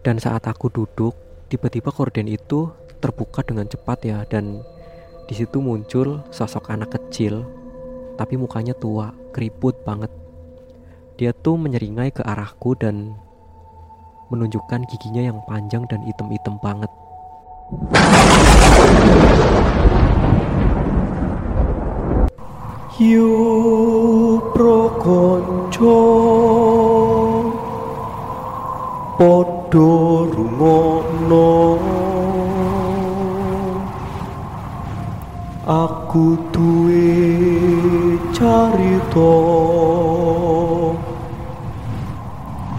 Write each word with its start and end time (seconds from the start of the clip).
Dan 0.00 0.16
saat 0.16 0.48
aku 0.48 0.72
duduk, 0.72 1.12
tiba-tiba 1.52 1.92
korden 1.92 2.24
itu 2.24 2.72
terbuka 3.04 3.44
dengan 3.44 3.68
cepat 3.68 4.00
ya 4.08 4.24
dan 4.24 4.64
di 5.28 5.36
situ 5.36 5.60
muncul 5.60 6.24
sosok 6.32 6.72
anak 6.72 6.96
kecil 6.96 7.44
tapi 8.16 8.40
mukanya 8.40 8.72
tua, 8.72 9.12
keriput 9.36 9.76
banget. 9.84 10.08
Dia 11.20 11.36
tuh 11.36 11.60
menyeringai 11.60 12.16
ke 12.16 12.24
arahku 12.24 12.72
dan 12.80 13.12
menunjukkan 14.32 14.88
giginya 14.88 15.28
yang 15.32 15.44
panjang 15.44 15.84
dan 15.84 16.00
item-item 16.08 16.56
banget. 16.64 16.88
Yu 22.96 23.32
prokonco 24.52 26.00
Podo 29.70 30.26
rungokno 30.26 31.78
Aku 35.62 36.34
duwe 36.50 38.18
carita. 38.34 39.36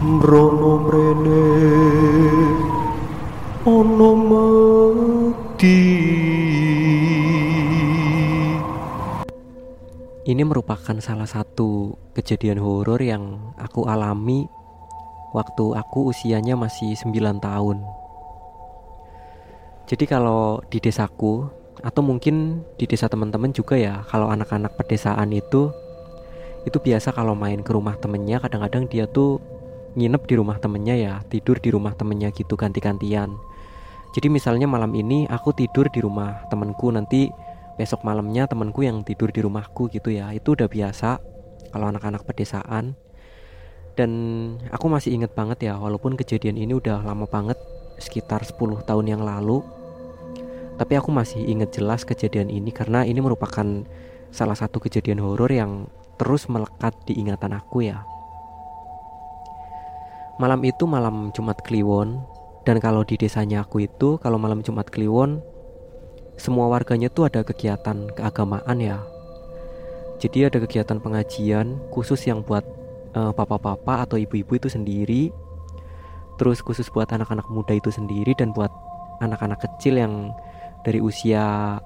Mrono 0.03 0.71
mrene 0.84 1.48
ono 3.63 4.12
mati 4.27 5.79
Ini 10.27 10.43
merupakan 10.43 10.99
salah 10.99 11.23
satu 11.23 11.95
kejadian 12.12 12.59
horor 12.59 12.99
yang 12.99 13.55
aku 13.55 13.87
alami 13.87 14.51
waktu 15.31 15.76
aku 15.76 16.12
usianya 16.12 16.55
masih 16.59 16.95
9 16.95 17.40
tahun. 17.40 17.77
Jadi 19.88 20.05
kalau 20.07 20.63
di 20.71 20.79
desaku 20.79 21.51
atau 21.84 22.01
mungkin 22.05 22.63
di 22.79 22.85
desa 22.88 23.12
teman-teman 23.12 23.51
juga 23.51 23.76
ya, 23.76 24.05
kalau 24.07 24.32
anak-anak 24.32 24.77
pedesaan 24.79 25.34
itu 25.35 25.71
itu 26.62 26.77
biasa 26.77 27.10
kalau 27.12 27.34
main 27.34 27.65
ke 27.65 27.73
rumah 27.73 27.98
temennya 27.98 28.38
kadang-kadang 28.38 28.85
dia 28.85 29.10
tuh 29.10 29.41
nginep 29.98 30.23
di 30.29 30.35
rumah 30.40 30.62
temennya 30.62 30.96
ya, 30.96 31.13
tidur 31.27 31.57
di 31.60 31.73
rumah 31.73 31.91
temennya 31.98 32.32
gitu 32.32 32.55
ganti-gantian. 32.55 33.34
Jadi 34.12 34.27
misalnya 34.27 34.68
malam 34.68 34.91
ini 34.95 35.27
aku 35.27 35.55
tidur 35.55 35.88
di 35.88 36.04
rumah 36.04 36.43
temenku 36.51 36.91
nanti 36.91 37.32
besok 37.79 38.04
malamnya 38.04 38.45
temanku 38.45 38.84
yang 38.84 39.01
tidur 39.01 39.32
di 39.32 39.41
rumahku 39.41 39.88
gitu 39.90 40.12
ya 40.12 40.29
itu 40.35 40.54
udah 40.54 40.68
biasa 40.68 41.18
kalau 41.71 41.88
anak-anak 41.88 42.21
pedesaan 42.27 42.93
dan 43.99 44.11
aku 44.71 44.87
masih 44.87 45.15
inget 45.15 45.31
banget 45.35 45.71
ya 45.71 45.75
walaupun 45.77 46.15
kejadian 46.15 46.55
ini 46.57 46.75
udah 46.75 47.03
lama 47.03 47.27
banget 47.27 47.59
sekitar 47.99 48.41
10 48.41 48.87
tahun 48.87 49.05
yang 49.05 49.21
lalu 49.21 49.61
tapi 50.79 50.98
aku 50.98 51.13
masih 51.13 51.43
inget 51.45 51.75
jelas 51.75 52.07
kejadian 52.07 52.49
ini 52.49 52.73
karena 52.73 53.05
ini 53.05 53.20
merupakan 53.21 53.85
salah 54.31 54.55
satu 54.55 54.79
kejadian 54.81 55.20
horor 55.21 55.51
yang 55.51 55.85
terus 56.15 56.48
melekat 56.48 56.95
di 57.05 57.20
ingatan 57.20 57.53
aku 57.53 57.85
ya 57.85 58.01
malam 60.39 60.63
itu 60.65 60.89
malam 60.89 61.29
Jumat 61.35 61.61
Kliwon 61.61 62.23
dan 62.65 62.77
kalau 62.81 63.05
di 63.05 63.17
desanya 63.17 63.61
aku 63.61 63.85
itu 63.85 64.17
kalau 64.17 64.41
malam 64.41 64.66
Jumat 64.66 64.89
Kliwon 64.89 65.41
semua 66.41 66.66
warganya 66.73 67.05
tuh 67.13 67.29
ada 67.29 67.45
kegiatan 67.45 68.09
keagamaan 68.17 68.78
ya. 68.81 68.97
Jadi 70.17 70.50
ada 70.50 70.57
kegiatan 70.57 70.97
pengajian 70.97 71.78
khusus 71.94 72.25
yang 72.25 72.41
buat 72.41 72.66
uh, 73.16 73.31
papa-papa 73.35 74.06
atau 74.07 74.16
ibu-ibu 74.19 74.57
itu 74.57 74.67
sendiri. 74.67 75.31
Terus 76.40 76.63
khusus 76.66 76.90
buat 76.90 77.12
anak-anak 77.12 77.45
muda 77.53 77.78
itu 77.78 77.94
sendiri 77.94 78.34
dan 78.34 78.56
buat 78.56 78.72
anak-anak 79.22 79.62
kecil 79.62 80.01
yang 80.01 80.34
dari 80.81 80.97
usia 80.97 81.78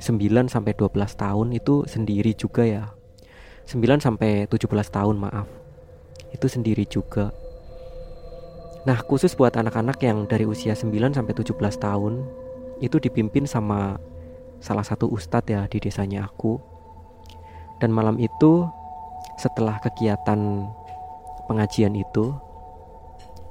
9 0.00 0.48
sampai 0.48 0.72
12 0.72 0.96
tahun 0.96 1.46
itu 1.52 1.84
sendiri 1.84 2.32
juga 2.32 2.64
ya. 2.64 2.84
9 3.68 4.00
sampai 4.00 4.48
17 4.48 4.66
tahun, 4.90 5.16
maaf. 5.20 5.46
Itu 6.32 6.46
sendiri 6.48 6.88
juga. 6.88 7.34
Nah, 8.88 8.96
khusus 9.04 9.36
buat 9.36 9.52
anak-anak 9.60 10.00
yang 10.00 10.24
dari 10.24 10.48
usia 10.48 10.72
9 10.72 11.12
sampai 11.12 11.36
17 11.36 11.52
tahun 11.76 12.24
itu 12.80 12.96
dipimpin 12.96 13.44
sama 13.44 14.00
salah 14.64 14.84
satu 14.84 15.12
ustadz 15.12 15.52
ya 15.52 15.68
di 15.68 15.76
desanya 15.76 16.24
aku. 16.24 16.56
Dan 17.80 17.92
malam 17.92 18.16
itu 18.16 18.64
setelah 19.40 19.80
kegiatan 19.80 20.68
pengajian 21.48 21.96
itu, 21.96 22.36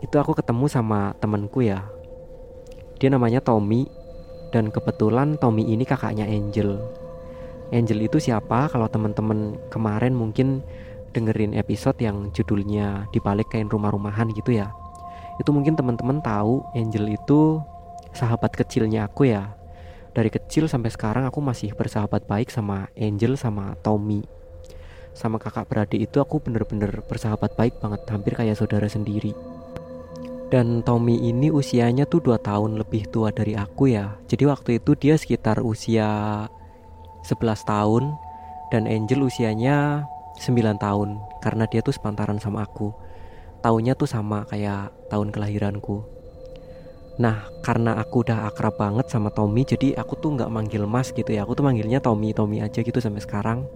itu 0.05 0.15
aku 0.21 0.37
ketemu 0.37 0.69
sama 0.69 1.17
temanku 1.17 1.65
ya. 1.65 1.81
Dia 3.01 3.09
namanya 3.09 3.41
Tommy 3.41 3.89
dan 4.53 4.69
kebetulan 4.69 5.41
Tommy 5.41 5.65
ini 5.65 5.81
kakaknya 5.81 6.29
Angel. 6.29 6.77
Angel 7.73 7.99
itu 8.05 8.21
siapa? 8.21 8.69
Kalau 8.69 8.85
teman-teman 8.85 9.57
kemarin 9.73 10.13
mungkin 10.13 10.61
dengerin 11.09 11.57
episode 11.57 11.97
yang 11.97 12.29
judulnya 12.29 13.09
dibalik 13.09 13.49
kain 13.49 13.65
rumah-rumahan 13.65 14.29
gitu 14.37 14.53
ya. 14.53 14.69
Itu 15.41 15.49
mungkin 15.49 15.73
teman-teman 15.73 16.21
tahu 16.21 16.61
Angel 16.77 17.09
itu 17.09 17.57
sahabat 18.13 18.53
kecilnya 18.53 19.09
aku 19.09 19.29
ya 19.29 19.57
dari 20.13 20.29
kecil 20.33 20.65
sampai 20.65 20.89
sekarang 20.89 21.23
aku 21.29 21.39
masih 21.39 21.73
bersahabat 21.77 22.25
baik 22.25 22.49
sama 22.49 22.89
Angel 22.97 23.37
sama 23.37 23.77
Tommy 23.85 24.25
sama 25.13 25.41
kakak 25.41 25.67
beradik 25.67 25.99
itu 26.09 26.17
aku 26.21 26.39
bener-bener 26.39 27.03
bersahabat 27.05 27.53
baik 27.57 27.77
banget 27.81 28.01
hampir 28.09 28.33
kayak 28.37 28.55
saudara 28.55 28.87
sendiri. 28.87 29.35
Dan 30.49 30.81
Tommy 30.81 31.29
ini 31.29 31.53
usianya 31.53 32.09
tuh 32.09 32.25
2 32.25 32.41
tahun 32.41 32.81
lebih 32.81 33.13
tua 33.13 33.29
dari 33.29 33.53
aku 33.53 33.93
ya. 33.93 34.17
Jadi 34.25 34.49
waktu 34.49 34.69
itu 34.81 34.97
dia 34.97 35.13
sekitar 35.13 35.61
usia 35.61 36.09
11 37.21 37.69
tahun 37.69 38.17
dan 38.73 38.89
Angel 38.89 39.21
usianya 39.29 40.09
9 40.41 40.81
tahun 40.81 41.09
karena 41.45 41.69
dia 41.69 41.85
tuh 41.85 41.93
sepantaran 41.93 42.41
sama 42.41 42.65
aku. 42.65 42.89
Tahunnya 43.61 43.93
tuh 43.93 44.09
sama 44.09 44.41
kayak 44.49 44.89
tahun 45.13 45.29
kelahiranku. 45.29 46.01
Nah 47.21 47.45
karena 47.61 48.01
aku 48.01 48.25
udah 48.25 48.49
akrab 48.49 48.79
banget 48.79 49.11
sama 49.11 49.29
Tommy 49.29 49.67
Jadi 49.67 49.93
aku 49.93 50.17
tuh 50.17 50.33
nggak 50.33 50.49
manggil 50.49 50.89
mas 50.89 51.13
gitu 51.13 51.29
ya. 51.29 51.45
Aku 51.45 51.53
tuh 51.53 51.61
manggilnya 51.61 52.01
Tommy 52.01 52.33
Tommy 52.33 52.65
aja 52.65 52.81
gitu 52.81 52.97
sampai 52.97 53.21
sekarang 53.21 53.69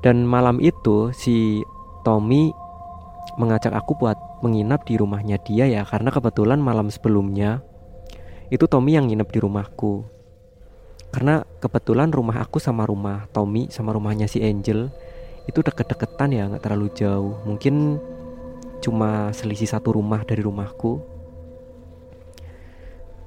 Dan 0.00 0.24
malam 0.24 0.64
itu 0.64 1.12
si 1.12 1.60
Tommy 2.08 2.48
mengajak 3.36 3.76
aku 3.76 4.00
buat 4.00 4.16
menginap 4.40 4.88
di 4.88 4.96
rumahnya 4.96 5.36
dia 5.44 5.68
ya 5.68 5.84
Karena 5.84 6.08
kebetulan 6.08 6.56
malam 6.56 6.88
sebelumnya 6.88 7.60
Itu 8.48 8.64
Tommy 8.64 8.96
yang 8.96 9.06
nginep 9.06 9.28
di 9.28 9.38
rumahku. 9.44 10.08
Karena 11.12 11.44
kebetulan 11.60 12.08
rumah 12.10 12.40
aku 12.40 12.56
sama 12.56 12.88
rumah 12.88 13.28
Tommy 13.30 13.68
sama 13.68 13.92
rumahnya 13.92 14.24
si 14.24 14.40
Angel 14.40 14.88
Itu 15.44 15.60
deket-deketan 15.60 16.32
ya 16.32 16.48
nggak 16.48 16.64
terlalu 16.64 16.88
jauh. 16.96 17.36
Mungkin 17.44 18.00
cuma 18.80 19.28
selisih 19.36 19.68
satu 19.68 19.92
rumah 19.92 20.24
dari 20.24 20.40
rumahku. 20.40 21.04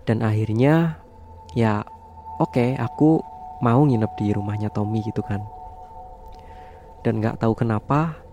Dan 0.10 0.26
akhirnya 0.26 0.98
ya 1.54 1.86
oke 2.42 2.58
okay, 2.58 2.70
aku 2.76 3.22
mau 3.62 3.86
nginep 3.86 4.12
di 4.18 4.28
rumahnya 4.34 4.74
Tommy 4.74 5.00
gitu 5.06 5.24
kan 5.24 5.40
dan 7.04 7.20
nggak 7.20 7.44
tahu 7.44 7.54
kenapa 7.54 8.24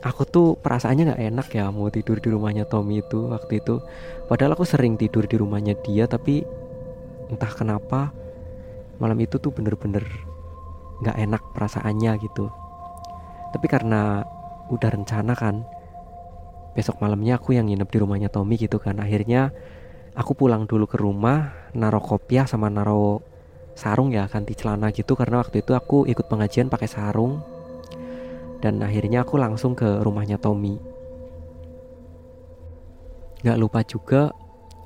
aku 0.00 0.22
tuh 0.28 0.48
perasaannya 0.60 1.12
nggak 1.12 1.24
enak 1.32 1.48
ya 1.52 1.68
mau 1.72 1.88
tidur 1.88 2.20
di 2.20 2.28
rumahnya 2.32 2.64
Tommy 2.68 3.00
itu 3.00 3.28
waktu 3.30 3.60
itu. 3.60 3.80
Padahal 4.26 4.58
aku 4.58 4.64
sering 4.66 4.96
tidur 5.00 5.24
di 5.24 5.36
rumahnya 5.38 5.76
dia 5.84 6.04
tapi 6.10 6.42
entah 7.30 7.52
kenapa 7.52 8.12
malam 8.96 9.18
itu 9.20 9.36
tuh 9.36 9.52
bener-bener 9.52 10.04
nggak 11.04 11.16
enak 11.16 11.42
perasaannya 11.52 12.12
gitu. 12.24 12.48
Tapi 13.52 13.66
karena 13.68 14.24
udah 14.72 14.90
rencana 14.90 15.32
kan 15.38 15.62
besok 16.76 17.00
malamnya 17.00 17.40
aku 17.40 17.56
yang 17.56 17.72
nginep 17.72 17.88
di 17.88 17.98
rumahnya 18.00 18.28
Tommy 18.28 18.60
gitu 18.60 18.76
kan. 18.80 19.00
Akhirnya 19.00 19.52
aku 20.16 20.32
pulang 20.36 20.64
dulu 20.64 20.88
ke 20.88 20.96
rumah 21.00 21.52
naro 21.76 22.00
kopiah 22.00 22.48
sama 22.48 22.72
naro 22.72 23.20
sarung 23.76 24.08
ya 24.08 24.24
ganti 24.24 24.56
celana 24.56 24.88
gitu 24.88 25.12
karena 25.12 25.44
waktu 25.44 25.60
itu 25.60 25.76
aku 25.76 26.08
ikut 26.08 26.26
pengajian 26.26 26.72
pakai 26.72 26.88
sarung. 26.88 27.44
Dan 28.64 28.80
akhirnya 28.80 29.22
aku 29.22 29.36
langsung 29.36 29.76
ke 29.76 30.00
rumahnya 30.00 30.40
Tommy. 30.40 30.80
Gak 33.44 33.60
lupa 33.60 33.84
juga 33.84 34.32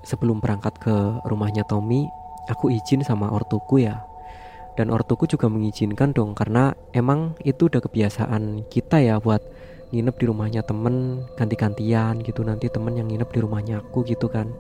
sebelum 0.03 0.43
berangkat 0.43 0.75
ke 0.83 1.23
rumahnya 1.23 1.63
Tommy 1.71 2.11
aku 2.51 2.75
izin 2.75 3.07
sama 3.07 3.31
ortuku 3.31 3.87
ya. 3.87 4.03
Dan 4.75 4.91
ortuku 4.91 5.31
juga 5.31 5.47
mengizinkan 5.47 6.11
dong 6.11 6.35
karena 6.35 6.75
emang 6.91 7.39
itu 7.47 7.71
udah 7.71 7.79
kebiasaan 7.79 8.67
kita 8.67 8.99
ya 8.99 9.23
buat 9.23 9.41
nginep 9.95 10.17
di 10.19 10.25
rumahnya 10.27 10.63
temen 10.67 11.27
ganti-gantian 11.39 12.23
gitu 12.23 12.43
nanti 12.43 12.71
temen 12.71 12.95
yang 12.99 13.07
nginep 13.07 13.31
di 13.31 13.39
rumahnya 13.39 13.87
aku 13.87 14.03
gitu 14.03 14.27
kan. 14.27 14.51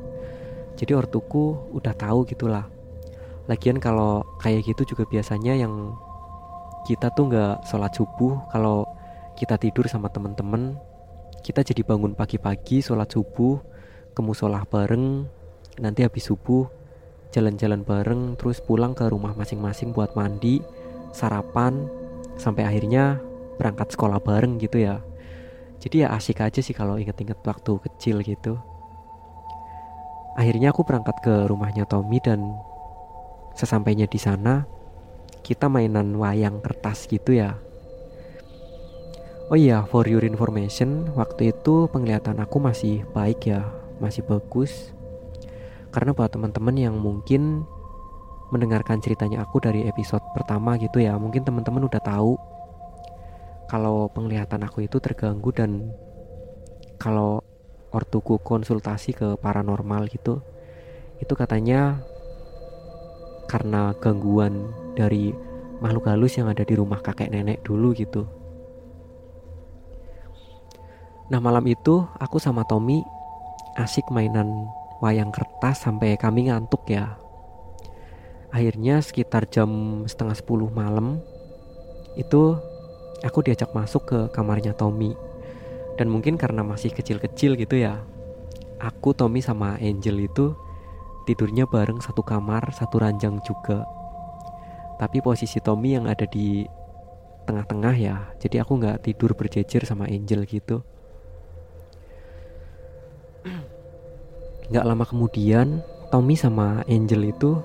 Jadi 0.79 0.95
ortuku 0.95 1.75
udah 1.75 1.93
tahu 1.99 2.25
gitulah 2.31 2.80
lagian 3.51 3.83
kalau 3.83 4.23
kayak 4.39 4.63
gitu 4.63 4.95
juga 4.95 5.03
biasanya 5.11 5.59
yang 5.59 5.99
kita 6.87 7.11
tuh 7.11 7.35
nggak 7.35 7.67
sholat 7.67 7.91
subuh 7.91 8.39
kalau 8.55 8.87
kita 9.35 9.59
tidur 9.59 9.91
sama 9.91 10.07
temen-temen 10.07 10.79
kita 11.43 11.67
jadi 11.67 11.83
bangun 11.83 12.15
pagi-pagi 12.15 12.79
sholat 12.79 13.11
subuh 13.11 13.59
ke 14.15 14.21
musolah 14.23 14.63
bareng 14.71 15.27
nanti 15.83 16.07
habis 16.07 16.31
subuh 16.31 16.71
jalan-jalan 17.35 17.83
bareng 17.83 18.39
terus 18.39 18.63
pulang 18.63 18.95
ke 18.95 19.03
rumah 19.11 19.35
masing-masing 19.35 19.91
buat 19.91 20.15
mandi 20.15 20.63
sarapan 21.11 21.91
sampai 22.39 22.67
akhirnya 22.67 23.19
berangkat 23.59 23.93
sekolah 23.93 24.23
bareng 24.23 24.57
gitu 24.57 24.81
ya. 24.81 25.03
Jadi 25.81 26.05
ya 26.05 26.13
asik 26.13 26.45
aja 26.45 26.61
sih 26.61 26.77
kalau 26.77 27.01
inget-inget 27.01 27.41
waktu 27.45 27.73
kecil 27.89 28.21
gitu. 28.25 28.61
Akhirnya 30.37 30.73
aku 30.73 30.85
berangkat 30.85 31.17
ke 31.25 31.35
rumahnya 31.49 31.85
Tommy 31.89 32.21
dan 32.21 32.57
sesampainya 33.55 34.07
di 34.11 34.19
sana 34.21 34.67
kita 35.41 35.67
mainan 35.67 36.15
wayang 36.17 36.63
kertas 36.63 37.09
gitu 37.11 37.35
ya 37.35 37.59
Oh 39.51 39.59
iya, 39.59 39.83
for 39.83 40.07
your 40.07 40.23
information, 40.23 41.11
waktu 41.19 41.51
itu 41.51 41.91
penglihatan 41.91 42.39
aku 42.39 42.63
masih 42.63 43.03
baik 43.11 43.51
ya, 43.51 43.67
masih 43.99 44.23
bagus. 44.23 44.95
Karena 45.91 46.15
buat 46.15 46.31
teman-teman 46.31 46.79
yang 46.79 46.95
mungkin 46.95 47.67
mendengarkan 48.55 49.03
ceritanya 49.03 49.43
aku 49.43 49.59
dari 49.59 49.91
episode 49.91 50.23
pertama 50.39 50.79
gitu 50.79 51.03
ya, 51.03 51.19
mungkin 51.19 51.43
teman-teman 51.43 51.83
udah 51.91 51.99
tahu 51.99 52.39
kalau 53.67 54.07
penglihatan 54.15 54.63
aku 54.63 54.87
itu 54.87 55.03
terganggu 55.03 55.51
dan 55.51 55.99
kalau 57.03 57.43
ortuku 57.91 58.39
konsultasi 58.39 59.19
ke 59.19 59.35
paranormal 59.35 60.07
gitu, 60.15 60.47
itu 61.19 61.35
katanya 61.35 62.07
karena 63.51 63.91
gangguan 63.99 64.71
dari 64.95 65.35
makhluk 65.83 66.07
halus 66.07 66.39
yang 66.39 66.47
ada 66.47 66.63
di 66.63 66.79
rumah 66.79 67.03
kakek 67.03 67.35
nenek 67.35 67.67
dulu 67.67 67.91
gitu. 67.99 68.31
Nah 71.35 71.43
malam 71.43 71.67
itu 71.67 72.07
aku 72.23 72.39
sama 72.39 72.63
Tommy 72.63 73.03
asik 73.75 74.07
mainan 74.15 74.71
wayang 75.03 75.35
kertas 75.35 75.83
sampai 75.83 76.15
kami 76.15 76.47
ngantuk 76.47 76.87
ya. 76.87 77.19
Akhirnya 78.55 79.03
sekitar 79.03 79.51
jam 79.51 80.03
setengah 80.07 80.39
sepuluh 80.39 80.71
malam 80.71 81.19
itu 82.15 82.55
aku 83.23 83.47
diajak 83.47 83.75
masuk 83.75 84.03
ke 84.07 84.19
kamarnya 84.31 84.75
Tommy. 84.79 85.15
Dan 85.99 86.09
mungkin 86.09 86.41
karena 86.41 86.65
masih 86.65 86.91
kecil-kecil 86.97 87.61
gitu 87.61 87.77
ya. 87.77 88.01
Aku, 88.81 89.13
Tommy 89.13 89.45
sama 89.45 89.77
Angel 89.77 90.25
itu 90.25 90.57
tidurnya 91.29 91.69
bareng 91.69 92.01
satu 92.01 92.25
kamar, 92.25 92.73
satu 92.73 93.01
ranjang 93.01 93.41
juga. 93.45 93.85
Tapi 95.01 95.25
posisi 95.25 95.61
Tommy 95.61 95.97
yang 95.97 96.07
ada 96.09 96.29
di 96.29 96.65
tengah-tengah 97.49 97.95
ya. 97.97 98.17
Jadi 98.37 98.61
aku 98.61 98.77
nggak 98.77 99.05
tidur 99.09 99.33
berjejer 99.33 99.89
sama 99.89 100.07
Angel 100.09 100.45
gitu. 100.45 100.85
Gak 104.71 104.87
lama 104.87 105.03
kemudian 105.03 105.83
Tommy 106.15 106.39
sama 106.39 106.87
Angel 106.87 107.27
itu 107.27 107.59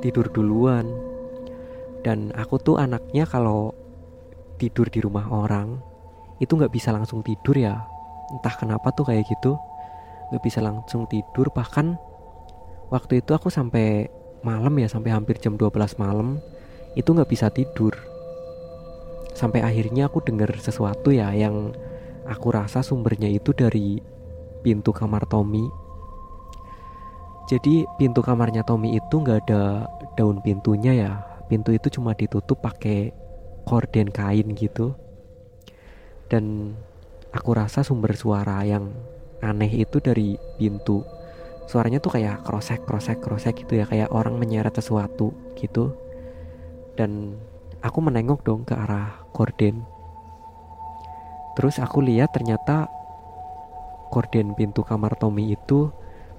tidur 0.00 0.32
duluan 0.32 0.88
Dan 2.00 2.32
aku 2.32 2.56
tuh 2.56 2.80
anaknya 2.80 3.28
kalau 3.28 3.76
tidur 4.56 4.88
di 4.88 5.04
rumah 5.04 5.28
orang 5.28 5.76
Itu 6.40 6.56
gak 6.56 6.72
bisa 6.72 6.96
langsung 6.96 7.20
tidur 7.20 7.60
ya 7.60 7.76
Entah 8.32 8.56
kenapa 8.56 8.88
tuh 8.96 9.04
kayak 9.04 9.28
gitu 9.28 9.60
Gak 10.32 10.40
bisa 10.40 10.64
langsung 10.64 11.04
tidur 11.10 11.52
Bahkan 11.52 12.15
waktu 12.92 13.24
itu 13.24 13.30
aku 13.34 13.50
sampai 13.50 14.10
malam 14.46 14.74
ya 14.78 14.86
Sampai 14.86 15.10
hampir 15.10 15.42
jam 15.42 15.58
12 15.58 15.98
malam 15.98 16.38
Itu 16.94 17.12
gak 17.12 17.30
bisa 17.30 17.50
tidur 17.50 17.98
Sampai 19.34 19.60
akhirnya 19.60 20.06
aku 20.06 20.22
dengar 20.22 20.54
sesuatu 20.56 21.10
ya 21.10 21.34
Yang 21.34 21.74
aku 22.30 22.54
rasa 22.54 22.80
sumbernya 22.86 23.26
itu 23.26 23.50
dari 23.50 23.98
pintu 24.62 24.94
kamar 24.94 25.26
Tommy 25.26 25.86
jadi 27.46 27.86
pintu 27.94 28.26
kamarnya 28.26 28.66
Tommy 28.66 28.98
itu 28.98 29.22
nggak 29.22 29.46
ada 29.46 29.86
daun 30.18 30.42
pintunya 30.42 30.92
ya. 30.98 31.12
Pintu 31.46 31.70
itu 31.70 31.86
cuma 31.94 32.10
ditutup 32.10 32.58
pakai 32.58 33.14
korden 33.62 34.10
kain 34.10 34.50
gitu. 34.58 34.98
Dan 36.26 36.74
aku 37.30 37.54
rasa 37.54 37.86
sumber 37.86 38.18
suara 38.18 38.66
yang 38.66 38.90
aneh 39.38 39.70
itu 39.70 40.02
dari 40.02 40.34
pintu. 40.58 41.06
Suaranya 41.66 41.98
tuh 41.98 42.14
kayak 42.14 42.46
krosek 42.46 42.86
krosek 42.86 43.18
krosek 43.18 43.66
gitu 43.66 43.78
ya, 43.78 43.84
kayak 43.86 44.10
orang 44.14 44.38
menyeret 44.38 44.74
sesuatu 44.74 45.34
gitu. 45.58 45.94
Dan 46.94 47.36
aku 47.82 47.98
menengok 48.00 48.46
dong 48.46 48.62
ke 48.62 48.72
arah 48.72 49.26
korden. 49.34 49.82
Terus 51.58 51.82
aku 51.82 52.04
lihat 52.04 52.32
ternyata 52.36 52.86
korden 54.10 54.54
pintu 54.54 54.86
kamar 54.86 55.18
Tommy 55.18 55.52
itu 55.52 55.90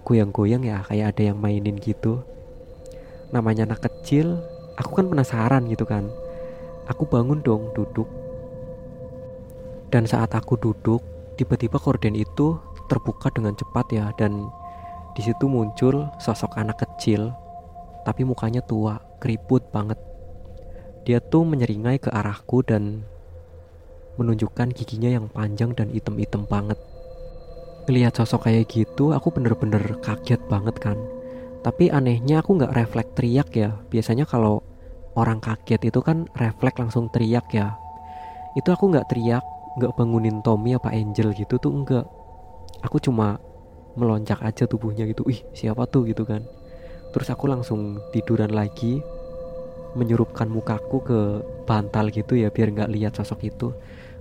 goyang-goyang 0.08 0.64
ya 0.64 0.88
kayak 0.88 1.16
ada 1.16 1.22
yang 1.34 1.38
mainin 1.38 1.76
gitu 1.84 2.24
namanya 3.36 3.68
anak 3.68 3.84
kecil 3.84 4.40
aku 4.80 5.04
kan 5.04 5.12
penasaran 5.12 5.68
gitu 5.68 5.84
kan 5.84 6.08
aku 6.88 7.04
bangun 7.04 7.44
dong 7.44 7.76
duduk 7.76 8.08
dan 9.92 10.08
saat 10.08 10.32
aku 10.32 10.56
duduk 10.56 11.04
tiba-tiba 11.36 11.76
korden 11.76 12.16
itu 12.16 12.56
terbuka 12.88 13.28
dengan 13.36 13.52
cepat 13.52 13.86
ya 13.92 14.16
dan 14.16 14.48
di 15.18 15.25
situ 15.25 15.50
muncul 15.50 16.14
sosok 16.22 16.62
anak 16.62 16.86
kecil 16.86 17.34
tapi 18.06 18.22
mukanya 18.22 18.62
tua 18.62 19.02
keriput 19.18 19.74
banget. 19.74 19.98
Dia 21.10 21.18
tuh 21.18 21.42
menyeringai 21.42 21.98
ke 21.98 22.14
arahku 22.14 22.62
dan 22.62 23.02
menunjukkan 24.22 24.78
giginya 24.78 25.18
yang 25.18 25.25
panjang 25.25 25.74
dan 25.74 25.90
item-item 25.90 26.46
banget. 26.46 26.78
Ngelihat 27.90 28.14
sosok 28.14 28.46
kayak 28.46 28.69
gitu 28.69 29.18
aku 29.18 29.34
bener-bener 29.34 29.81
kaget 30.06 30.40
banget 30.46 30.78
kan. 30.78 31.02
Tapi 31.66 31.90
anehnya 31.90 32.46
aku 32.46 32.62
nggak 32.62 32.78
refleks 32.78 33.18
teriak 33.18 33.50
ya. 33.58 33.74
Biasanya 33.90 34.30
kalau 34.30 34.62
orang 35.18 35.42
kaget 35.42 35.90
itu 35.90 36.00
kan 36.06 36.30
refleks 36.38 36.78
langsung 36.78 37.10
teriak 37.10 37.50
ya. 37.50 37.74
Itu 38.54 38.69
aku 38.69 38.94
nggak 38.94 39.10
teriak 39.10 39.44
nggak 39.81 39.94
bangunin 39.98 40.46
Tommy 40.46 40.78
apa 40.78 40.94
Angel 40.94 41.34
gitu 41.38 41.58
tuh 41.58 41.69
enggak 41.69 42.06
aku 42.81 42.98
cuma 42.98 43.38
melonjak 43.98 44.40
aja 44.46 44.70
tubuhnya 44.70 45.10
gitu. 45.10 45.26
Ih 45.28 45.42
siapa 45.58 45.90
tuh 45.90 46.06
gitu 46.06 46.24
kan. 46.24 46.46
Terus 47.12 47.28
aku 47.34 47.50
langsung 47.50 47.98
tiduran 48.14 48.54
lagi 48.54 49.02
menyurupkan 49.98 50.46
mukaku 50.46 51.02
ke 51.02 51.20
bantal 51.66 52.14
gitu 52.14 52.38
ya 52.38 52.54
biar 52.54 52.70
nggak 52.72 52.92
lihat 52.94 53.18
sosok 53.18 53.50
itu. 53.50 53.74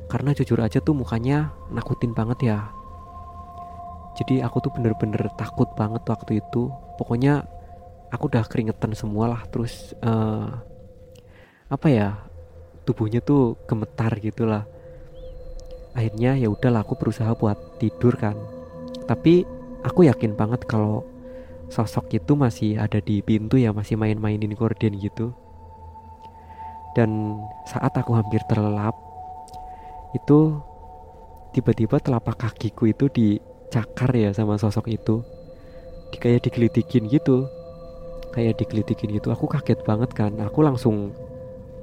Karena 0.08 0.32
jujur 0.32 0.56
aja 0.62 0.80
tuh 0.80 0.96
mukanya 0.96 1.52
nakutin 1.68 2.16
banget 2.16 2.48
ya. 2.48 2.58
Jadi 4.16 4.40
aku 4.40 4.64
tuh 4.64 4.72
bener-bener 4.72 5.28
takut 5.36 5.68
banget 5.76 6.00
waktu 6.08 6.40
itu. 6.40 6.72
Pokoknya 6.96 7.44
aku 8.08 8.32
udah 8.32 8.48
keringetan 8.48 8.96
semua 8.96 9.28
lah 9.28 9.42
terus 9.50 9.92
uh, 10.00 10.48
apa 11.66 11.88
ya 11.90 12.08
tubuhnya 12.86 13.20
tuh 13.20 13.60
gemetar 13.68 14.14
gitulah. 14.22 14.64
Akhirnya 15.92 16.38
ya 16.38 16.48
udahlah 16.48 16.86
aku 16.86 16.96
berusaha 16.96 17.34
buat 17.36 17.58
tidur 17.82 18.16
kan. 18.16 18.38
Tapi 19.04 19.55
aku 19.86 20.10
yakin 20.10 20.34
banget 20.34 20.66
kalau 20.66 21.06
sosok 21.70 22.18
itu 22.18 22.34
masih 22.34 22.78
ada 22.78 22.98
di 22.98 23.22
pintu 23.22 23.58
ya 23.58 23.70
masih 23.70 23.94
main-mainin 23.94 24.50
korden 24.58 24.98
gitu. 24.98 25.30
Dan 26.98 27.38
saat 27.70 27.94
aku 27.94 28.18
hampir 28.18 28.42
terlelap 28.50 28.98
itu 30.16 30.58
tiba-tiba 31.54 32.02
telapak 32.02 32.40
kakiku 32.40 32.90
itu 32.90 33.06
di 33.12 33.38
cakar 33.70 34.10
ya 34.10 34.34
sama 34.34 34.58
sosok 34.58 34.90
itu. 34.90 35.22
Di, 36.10 36.16
kayak 36.18 36.50
digelitikin 36.50 37.06
gitu. 37.06 37.46
Kayak 38.34 38.58
digelitikin 38.58 39.14
gitu. 39.16 39.30
Aku 39.30 39.46
kaget 39.46 39.80
banget 39.86 40.10
kan. 40.16 40.32
Aku 40.42 40.64
langsung 40.66 41.14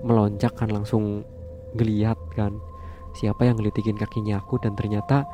melonjak 0.04 0.52
kan 0.60 0.68
langsung 0.68 1.24
ngeliat 1.74 2.20
kan 2.36 2.54
siapa 3.14 3.46
yang 3.46 3.62
ngelitikin 3.62 3.96
kakinya 3.96 4.42
aku 4.42 4.58
dan 4.58 4.74
ternyata 4.74 5.26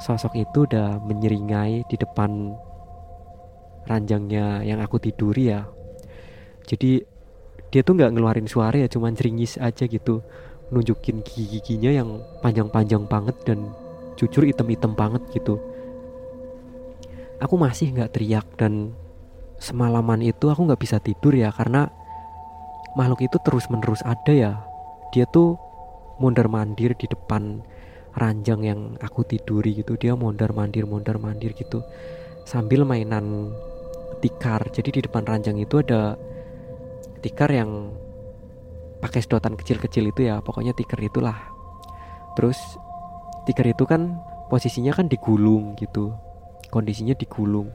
sosok 0.00 0.32
itu 0.40 0.64
udah 0.64 0.98
menyeringai 1.04 1.84
di 1.86 1.96
depan 2.00 2.56
ranjangnya 3.84 4.64
yang 4.64 4.80
aku 4.80 4.96
tiduri 4.96 5.52
ya. 5.52 5.68
Jadi 6.64 7.04
dia 7.70 7.86
tuh 7.86 7.94
nggak 7.94 8.16
ngeluarin 8.16 8.48
suara 8.50 8.74
ya 8.80 8.88
cuman 8.88 9.14
ceringis 9.14 9.60
aja 9.60 9.84
gitu. 9.84 10.24
Nunjukin 10.70 11.20
gigi-giginya 11.26 11.90
yang 11.90 12.22
panjang-panjang 12.40 13.04
banget 13.10 13.36
dan 13.44 13.74
jujur 14.16 14.46
item-item 14.46 14.96
banget 14.96 15.22
gitu. 15.34 15.58
Aku 17.40 17.56
masih 17.60 17.92
nggak 17.92 18.12
teriak 18.14 18.46
dan 18.56 18.94
semalaman 19.60 20.24
itu 20.24 20.48
aku 20.48 20.64
nggak 20.64 20.80
bisa 20.80 20.96
tidur 21.02 21.36
ya 21.36 21.52
karena 21.52 21.92
makhluk 22.96 23.20
itu 23.26 23.36
terus 23.42 23.68
menerus 23.68 24.00
ada 24.06 24.32
ya. 24.32 24.52
Dia 25.10 25.26
tuh 25.26 25.58
mondar 26.22 26.46
mandir 26.46 26.94
di 26.94 27.08
depan 27.08 27.64
ranjang 28.16 28.60
yang 28.66 28.80
aku 28.98 29.26
tiduri 29.26 29.82
gitu. 29.82 29.94
Dia 29.94 30.18
mondar 30.18 30.50
mandir 30.54 30.86
mondar 30.86 31.18
mandir 31.18 31.54
gitu. 31.54 31.84
Sambil 32.46 32.82
mainan 32.82 33.54
tikar. 34.18 34.68
Jadi 34.70 34.98
di 34.98 35.00
depan 35.06 35.24
ranjang 35.26 35.56
itu 35.58 35.80
ada 35.80 36.18
tikar 37.22 37.52
yang 37.52 37.94
pakai 39.00 39.20
sedotan 39.24 39.54
kecil-kecil 39.54 40.10
itu 40.10 40.26
ya. 40.26 40.42
Pokoknya 40.42 40.74
tikar 40.74 41.00
itulah. 41.00 41.36
Terus 42.34 42.58
tikar 43.46 43.70
itu 43.70 43.84
kan 43.86 44.18
posisinya 44.50 44.94
kan 44.94 45.06
digulung 45.06 45.78
gitu. 45.78 46.14
Kondisinya 46.70 47.14
digulung. 47.14 47.70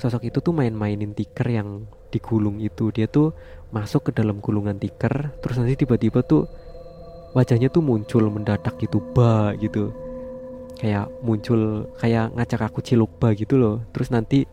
Sosok 0.00 0.32
itu 0.32 0.40
tuh 0.40 0.56
main-mainin 0.56 1.12
tiker 1.12 1.48
yang 1.48 1.84
digulung 2.08 2.56
itu. 2.60 2.88
Dia 2.88 3.04
tuh 3.04 3.36
masuk 3.70 4.10
ke 4.10 4.22
dalam 4.22 4.42
gulungan 4.42 4.76
tiker 4.76 5.30
terus 5.38 5.56
nanti 5.58 5.78
tiba-tiba 5.78 6.26
tuh 6.26 6.50
wajahnya 7.36 7.70
tuh 7.70 7.82
muncul 7.84 8.26
mendadak 8.30 8.74
gitu 8.80 8.98
ba 9.14 9.54
gitu. 9.58 9.94
Kayak 10.80 11.12
muncul 11.20 11.86
kayak 12.00 12.32
ngacak 12.34 12.72
aku 12.72 12.80
ciluk 12.80 13.12
ba 13.20 13.36
gitu 13.36 13.60
loh. 13.60 13.84
Terus 13.92 14.08
nanti 14.10 14.48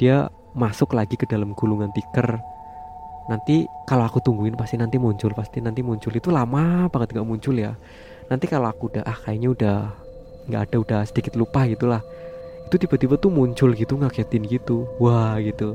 dia 0.00 0.30
masuk 0.56 0.96
lagi 0.96 1.20
ke 1.20 1.28
dalam 1.28 1.52
gulungan 1.52 1.92
tiker 1.92 2.40
nanti 3.26 3.66
kalau 3.84 4.06
aku 4.06 4.22
tungguin 4.22 4.54
pasti 4.54 4.78
nanti 4.78 4.96
muncul 4.96 5.34
pasti 5.34 5.58
nanti 5.58 5.82
muncul. 5.82 6.14
Itu 6.14 6.30
lama 6.30 6.86
banget 6.88 7.14
nggak 7.14 7.26
muncul 7.26 7.54
ya. 7.58 7.74
Nanti 8.30 8.46
kalau 8.46 8.70
aku 8.70 8.90
udah 8.90 9.02
ah 9.06 9.18
kayaknya 9.18 9.48
udah 9.52 9.76
nggak 10.46 10.62
ada 10.70 10.76
udah 10.78 11.00
sedikit 11.06 11.34
lupa 11.34 11.66
gitulah. 11.66 12.02
Itu 12.66 12.78
tiba-tiba 12.78 13.18
tuh 13.18 13.30
muncul 13.30 13.74
gitu 13.74 13.98
ngagetin 13.98 14.46
gitu. 14.46 14.86
Wah 15.02 15.38
gitu. 15.42 15.74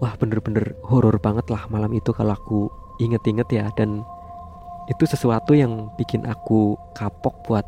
Wah 0.00 0.18
bener-bener 0.18 0.74
horor 0.82 1.16
banget 1.22 1.46
lah 1.46 1.68
malam 1.70 1.92
itu 1.94 2.10
kalau 2.10 2.34
aku 2.34 2.72
inget-inget 3.00 3.48
ya. 3.52 3.68
Dan 3.76 4.04
itu 4.92 5.08
sesuatu 5.08 5.56
yang 5.56 5.88
bikin 5.96 6.28
aku 6.28 6.76
kapok 6.92 7.48
buat 7.48 7.64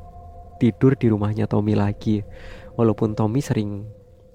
tidur 0.60 0.92
di 0.94 1.08
rumahnya 1.08 1.48
Tommy 1.48 1.72
lagi. 1.72 2.20
Walaupun 2.76 3.16
Tommy 3.16 3.40
sering 3.40 3.88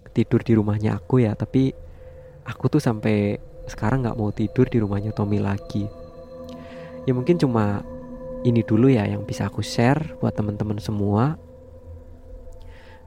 tidur 0.10 0.42
di 0.42 0.58
rumahnya 0.58 0.98
aku 0.98 1.22
ya 1.22 1.38
tapi 1.38 1.70
aku 2.42 2.66
tuh 2.66 2.82
sampai 2.82 3.38
sekarang 3.70 4.02
nggak 4.02 4.18
mau 4.18 4.34
tidur 4.34 4.66
di 4.66 4.82
rumahnya 4.82 5.14
Tommy 5.14 5.38
lagi. 5.38 5.86
Ya 7.06 7.14
mungkin 7.14 7.38
cuma 7.38 7.86
ini 8.42 8.66
dulu 8.66 8.90
ya 8.90 9.06
yang 9.06 9.22
bisa 9.30 9.46
aku 9.46 9.62
share 9.62 10.18
buat 10.18 10.34
teman-teman 10.34 10.82
semua. 10.82 11.38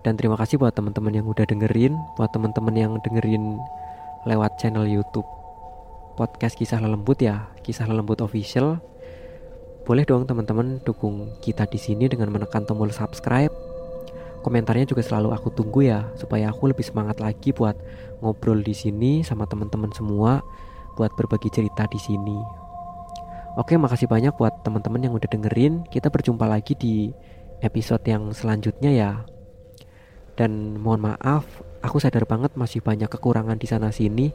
Dan 0.03 0.19
terima 0.19 0.35
kasih 0.35 0.59
buat 0.59 0.75
teman-teman 0.75 1.15
yang 1.15 1.27
udah 1.31 1.47
dengerin 1.47 1.95
buat 2.19 2.31
teman-teman 2.35 2.75
yang 2.75 2.93
dengerin 3.07 3.59
lewat 4.27 4.59
channel 4.59 4.87
YouTube 4.87 5.27
podcast 6.19 6.59
kisah 6.59 6.83
lelembut 6.83 7.23
ya 7.23 7.51
kisah 7.63 7.87
lelembut 7.87 8.19
official 8.19 8.83
boleh 9.83 10.07
dong 10.07 10.31
teman-teman 10.31 10.79
dukung 10.87 11.35
kita 11.43 11.67
di 11.67 11.75
sini 11.75 12.07
dengan 12.07 12.31
menekan 12.31 12.63
tombol 12.63 12.95
subscribe. 12.95 13.51
Komentarnya 14.43 14.87
juga 14.87 15.03
selalu 15.03 15.35
aku 15.35 15.51
tunggu 15.55 15.87
ya 15.87 16.07
supaya 16.15 16.51
aku 16.51 16.71
lebih 16.71 16.87
semangat 16.87 17.19
lagi 17.19 17.51
buat 17.51 17.75
ngobrol 18.23 18.63
di 18.63 18.75
sini 18.75 19.27
sama 19.27 19.47
teman-teman 19.47 19.91
semua 19.91 20.43
buat 20.95 21.11
berbagi 21.19 21.51
cerita 21.51 21.87
di 21.91 21.99
sini. 21.99 22.39
Oke 23.59 23.75
makasih 23.75 24.07
banyak 24.07 24.35
buat 24.39 24.63
teman-teman 24.63 25.03
yang 25.03 25.15
udah 25.19 25.27
dengerin. 25.27 25.83
Kita 25.91 26.11
berjumpa 26.11 26.47
lagi 26.47 26.79
di 26.79 27.11
episode 27.63 28.03
yang 28.07 28.31
selanjutnya 28.31 28.91
ya. 28.91 29.13
Dan 30.39 30.79
mohon 30.79 31.03
maaf 31.03 31.45
aku 31.83 31.99
sadar 31.99 32.25
banget 32.25 32.55
masih 32.55 32.81
banyak 32.81 33.11
kekurangan 33.11 33.59
di 33.59 33.67
sana 33.67 33.91
sini 33.91 34.31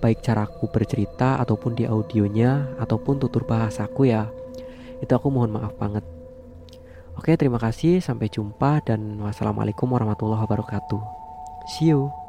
baik 0.00 0.20
caraku 0.20 0.68
bercerita 0.68 1.40
ataupun 1.40 1.72
di 1.76 1.84
audionya 1.88 2.76
ataupun 2.80 3.20
tutur 3.20 3.48
bahasaku 3.48 4.12
ya 4.12 4.28
itu 5.00 5.12
aku 5.12 5.28
mohon 5.32 5.54
maaf 5.54 5.72
banget. 5.76 6.04
Oke 7.16 7.32
terima 7.40 7.56
kasih. 7.56 8.04
Sampai 8.04 8.28
jumpa 8.28 8.84
dan 8.84 9.16
wassalamualaikum 9.20 9.88
warahmatullahi 9.88 10.44
wabarakatuh. 10.44 11.00
See 11.76 11.90
you 11.90 12.25